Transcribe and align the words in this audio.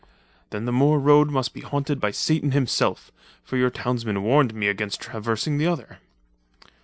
"Then 0.49 0.65
the 0.65 0.71
moor 0.71 0.97
road 0.97 1.29
must 1.29 1.53
be 1.53 1.61
haunted 1.61 1.99
by 1.99 2.09
Satan 2.09 2.53
himself, 2.53 3.11
for 3.43 3.55
your 3.55 3.69
townsmen 3.69 4.23
warned 4.23 4.51
me 4.55 4.67
against 4.67 4.99
traversing 4.99 5.59
the 5.59 5.67
other." 5.67 5.99